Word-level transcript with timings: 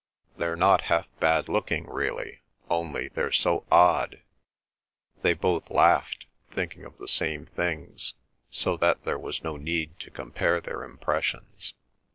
"They're 0.35 0.55
not 0.55 0.81
half 0.89 1.07
bad 1.19 1.47
looking, 1.47 1.87
really—only—they're 1.87 3.31
so 3.33 3.65
odd!" 3.71 4.19
They 5.21 5.35
both 5.35 5.69
laughed, 5.69 6.25
thinking 6.49 6.85
of 6.85 6.97
the 6.97 7.07
same 7.07 7.45
things, 7.45 8.15
so 8.49 8.77
that 8.77 9.03
there 9.05 9.19
was 9.19 9.43
no 9.43 9.57
need 9.57 9.99
to 9.99 10.09
compare 10.09 10.59
their 10.59 10.81
impressions. 10.83 11.75